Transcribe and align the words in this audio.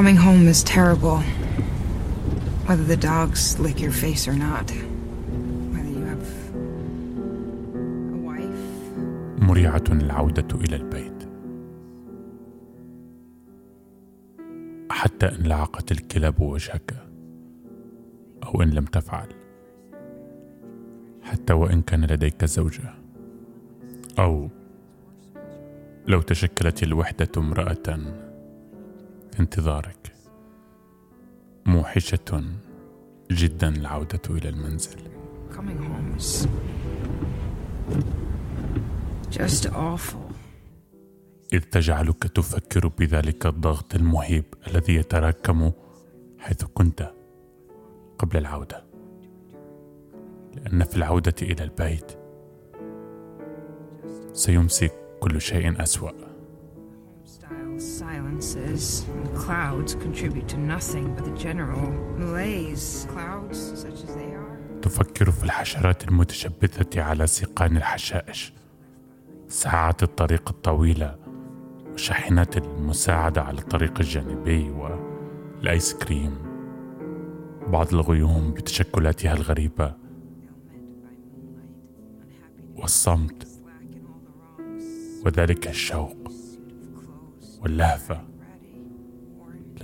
Coming 0.00 0.16
home 0.16 0.48
is 0.48 0.62
terrible. 0.64 1.18
Whether 2.66 2.84
the 2.84 2.96
dogs 2.96 3.60
lick 3.60 3.80
your 3.80 3.92
face 3.92 4.26
or 4.26 4.32
not. 4.32 4.70
Whether 5.72 5.92
you 5.98 6.04
have 6.12 6.26
a 8.14 8.18
wife. 8.28 8.64
مريعة 9.38 9.84
العودة 9.90 10.60
إلى 10.60 10.76
البيت 10.76 11.28
حتى 14.90 15.26
إن 15.26 15.46
لعقت 15.46 15.92
الكلاب 15.92 16.40
وجهك 16.40 16.94
أو 18.44 18.62
إن 18.62 18.70
لم 18.70 18.84
تفعل 18.84 19.28
حتى 21.22 21.52
وإن 21.52 21.82
كان 21.82 22.04
لديك 22.04 22.44
زوجة 22.44 22.94
أو 24.18 24.48
لو 26.06 26.20
تشكلت 26.20 26.82
الوحدة 26.82 27.28
امرأة 27.36 28.29
انتظارك. 29.40 30.12
موحشة 31.66 32.44
جدا 33.30 33.68
العودة 33.68 34.20
إلى 34.30 34.48
المنزل. 34.48 34.98
Coming 35.50 35.78
home 35.78 36.18
is 36.18 36.46
just 39.30 39.66
awful. 39.66 40.32
إذ 41.52 41.60
تجعلك 41.60 42.22
تفكر 42.22 42.88
بذلك 42.88 43.46
الضغط 43.46 43.94
المهيب 43.94 44.44
الذي 44.66 44.94
يتراكم 44.94 45.72
حيث 46.38 46.64
كنت 46.64 47.12
قبل 48.18 48.36
العودة. 48.36 48.84
لأن 50.54 50.84
في 50.84 50.96
العودة 50.96 51.34
إلى 51.42 51.64
البيت 51.64 52.12
سيمسي 54.32 54.90
كل 55.20 55.40
شيء 55.40 55.82
أسوأ. 55.82 56.29
Silences 57.80 59.04
and 59.14 59.34
clouds 59.34 59.94
contribute 59.94 60.48
to 60.48 60.58
nothing 60.58 61.06
but 61.16 61.24
the 61.24 61.36
general 61.46 61.88
malaise. 62.18 63.06
Clouds, 63.14 63.58
such 63.82 63.98
as 64.04 64.14
they 64.14 64.30
are, 64.34 64.80
تفكر 64.82 65.30
في 65.30 65.44
الحشرات 65.44 66.08
المتشبثة 66.08 67.02
على 67.02 67.26
سيقان 67.26 67.76
الحشائش. 67.76 68.52
ساعات 69.48 70.02
الطريق 70.02 70.48
الطويلة 70.48 71.16
وشاحنات 71.92 72.56
المساعدة 72.56 73.42
على 73.42 73.58
الطريق 73.58 73.98
الجانبي 74.00 74.70
والآيس 74.70 75.94
كريم. 75.94 76.34
بعض 77.66 77.94
الغيوم 77.94 78.52
بتشكلاتها 78.52 79.34
الغريبة. 79.34 79.94
والصمت. 82.76 83.48
وذلك 85.26 85.68
الشوق. 85.68 86.39
واللهفة 87.60 88.24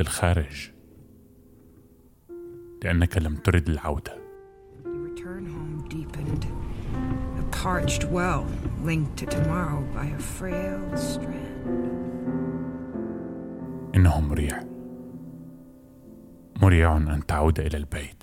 للخارج 0.00 0.70
لأنك 2.84 3.18
لم 3.18 3.36
ترد 3.36 3.68
العودة 3.68 4.26
Your 4.84 4.92
return 4.92 5.46
home 5.46 5.88
deepened. 5.88 6.46
A 7.38 7.42
parched 7.64 8.04
well 8.04 8.46
linked 8.84 9.16
to 9.18 9.26
tomorrow 9.26 9.82
by 9.94 10.04
a 10.04 10.18
frail 10.18 10.96
strand. 10.96 11.46
إنه 13.94 14.20
مريع 14.20 14.64
مريع 16.62 16.96
أن 16.96 17.26
تعود 17.26 17.60
إلى 17.60 17.76
البيت 17.76 18.22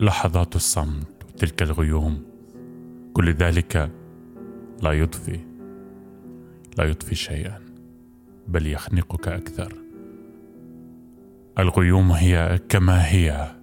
لحظات 0.00 0.56
الصمت 0.56 1.24
وتلك 1.24 1.62
الغيوم 1.62 2.22
كل 3.12 3.32
ذلك 3.32 3.90
لا 4.82 4.92
يضفي 4.92 5.40
لا 6.78 6.84
يضفي 6.84 7.14
شيئا 7.14 7.60
بل 8.48 8.66
يخنقك 8.66 9.28
أكثر. 9.28 9.74
الغيوم 11.58 12.12
هي 12.12 12.60
كما 12.68 13.06
هي 13.12 13.56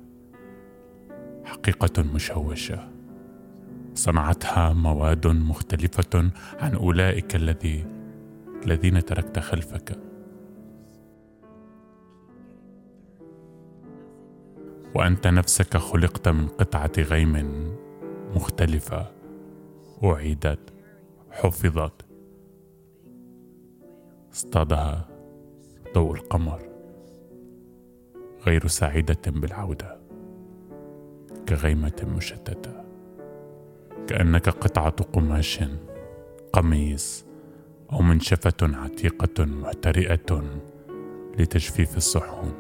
حقيقة 1.46 2.04
مشوشة. 2.04 2.90
صنعتها 3.94 4.74
مواد 4.74 5.28
مختلفة 5.28 6.32
عن 6.60 6.76
أولئك 6.76 7.36
الذي 7.36 7.86
الذين 8.66 9.06
تركت 9.06 9.40
خلفك. 9.40 10.00
وأنت 14.96 15.28
نفسك 15.28 15.78
خلقت 15.78 16.28
من 16.28 16.48
قطعة 16.48 16.92
غيم 16.98 17.74
مختلفة 18.36 19.12
أعيدت 20.04 20.74
حفظت. 21.32 22.09
اصطادها 24.40 25.08
ضوء 25.94 26.16
القمر 26.16 26.62
غير 28.46 28.68
سعيدة 28.68 29.22
بالعودة 29.28 29.98
كغيمة 31.50 32.08
مشتتة 32.16 32.84
كأنك 34.08 34.50
قطعة 34.50 34.90
قماش 34.90 35.60
قميص 36.54 37.26
أو 37.92 38.02
منشفة 38.02 38.54
عتيقة 38.62 39.46
مهترئه 39.46 40.44
لتجفيف 41.40 41.98
الصحون. 41.98 42.54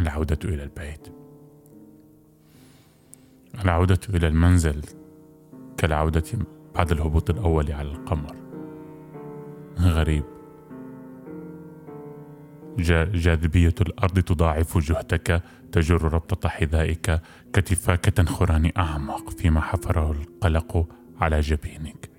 العودة 0.00 0.38
إلى 0.44 0.62
البيت. 0.62 1.08
العودة 3.64 4.00
إلى 4.14 4.28
المنزل 4.28 4.82
كالعودة 5.76 6.24
بعد 6.78 6.92
الهبوط 6.92 7.30
الأول 7.30 7.72
على 7.72 7.90
القمر. 7.90 8.36
غريب. 9.80 10.24
جا- 12.78 13.12
جاذبية 13.14 13.74
الأرض 13.80 14.18
تضاعف 14.18 14.78
جهدك 14.78 15.42
تجر 15.72 16.02
ربطة 16.02 16.48
حذائك 16.48 17.20
كتفاك 17.52 18.04
تنخران 18.04 18.72
أعمق 18.76 19.30
فيما 19.30 19.60
حفره 19.60 20.12
القلق 20.12 20.86
على 21.20 21.40
جبينك. 21.40 22.10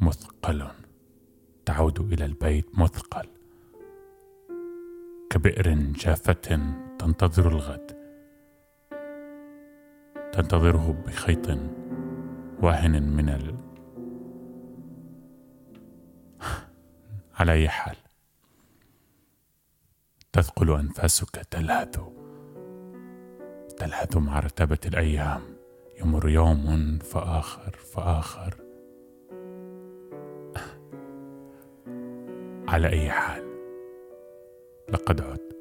مثقل. 0.00 0.66
تعود 1.64 2.12
إلى 2.12 2.24
البيت 2.24 2.78
مثقل. 2.78 3.28
كبئر 5.30 5.74
جافة 5.74 6.76
تنتظر 6.98 7.48
الغد. 7.48 7.96
تنتظره 10.32 11.02
بخيط. 11.06 11.81
واهن 12.62 13.02
من 13.02 13.28
ال 13.28 13.54
على 17.38 17.52
أي 17.52 17.68
حال. 17.68 17.96
تثقل 20.32 20.70
أنفاسك 20.70 21.36
تلهث. 21.50 22.00
تلهث 23.78 24.16
مع 24.16 24.40
رتابة 24.40 24.78
الأيام. 24.86 25.42
يمر 26.00 26.28
يوم 26.28 26.98
فآخر 26.98 27.76
فآخر. 27.76 28.54
على 32.72 32.88
أي 32.88 33.10
حال. 33.10 33.44
لقد 34.88 35.20
عدت. 35.20 35.56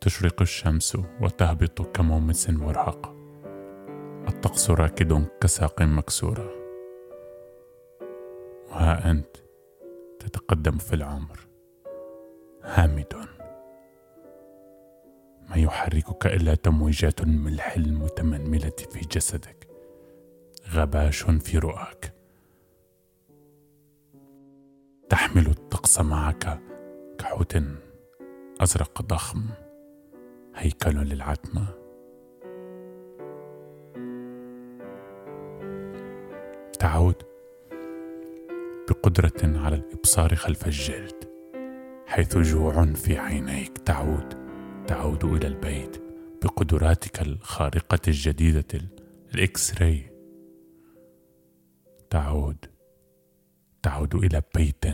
تشرق 0.00 0.42
الشمس 0.42 0.98
وتهبط 1.20 1.82
كمومس 1.82 2.50
مرهق. 2.50 3.21
الطقس 4.28 4.70
راكد 4.70 5.26
كساق 5.40 5.82
مكسورة 5.82 6.50
وها 8.70 9.10
أنت 9.10 9.36
تتقدم 10.18 10.78
في 10.78 10.92
العمر 10.92 11.40
هامد. 12.62 13.14
ما 15.50 15.56
يحركك 15.56 16.26
إلا 16.26 16.54
تمويجات 16.54 17.20
الملح 17.20 17.76
المتمنملة 17.76 18.72
في 18.90 19.00
جسدك. 19.00 19.68
غباش 20.70 21.22
في 21.22 21.58
رؤاك. 21.58 22.14
تحمل 25.08 25.46
الطقس 25.46 26.00
معك 26.00 26.60
كحوت 27.18 27.62
أزرق 28.60 29.02
ضخم. 29.02 29.42
هيكل 30.54 30.96
للعتمة. 30.96 31.81
تعود 37.02 37.22
بقدرة 38.90 39.58
على 39.58 39.76
الإبصار 39.76 40.34
خلف 40.34 40.66
الجلد 40.66 41.28
حيث 42.06 42.36
جوع 42.38 42.84
في 42.86 43.18
عينيك 43.18 43.78
تعود 43.78 44.34
تعود 44.86 45.24
إلى 45.24 45.46
البيت 45.46 46.02
بقدراتك 46.42 47.22
الخارقة 47.22 47.98
الجديدة 48.08 48.64
ال- 48.74 48.88
الإكس 49.34 49.82
راي 49.82 50.10
تعود 52.10 52.56
تعود 53.82 54.14
إلى 54.14 54.42
بيت 54.54 54.84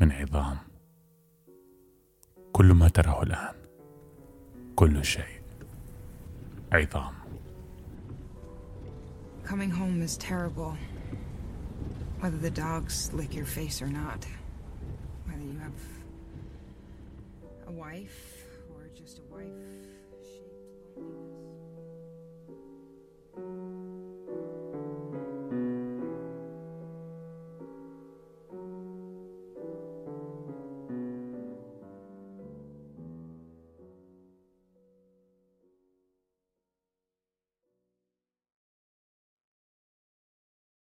من 0.00 0.12
عظام. 0.12 0.58
كل 2.52 2.66
ما 2.72 2.88
تراه 2.88 3.22
الآن 3.22 3.54
كل 4.76 5.04
شيء 5.04 5.42
عظام. 6.72 7.23
Coming 9.44 9.70
home 9.70 10.00
is 10.00 10.16
terrible. 10.16 10.76
Whether 12.20 12.38
the 12.38 12.50
dogs 12.50 13.12
lick 13.12 13.34
your 13.34 13.44
face 13.44 13.82
or 13.82 13.86
not. 13.86 14.26
Whether 15.26 15.42
you 15.42 15.58
have 15.58 15.72
a 17.66 17.72
wife 17.72 18.33